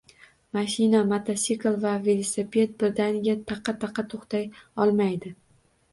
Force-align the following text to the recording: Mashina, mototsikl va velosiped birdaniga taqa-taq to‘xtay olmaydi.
Mashina, 0.57 1.01
mototsikl 1.09 1.77
va 1.83 1.91
velosiped 2.07 2.73
birdaniga 2.85 3.35
taqa-taq 3.53 4.03
to‘xtay 4.15 4.49
olmaydi. 4.87 5.35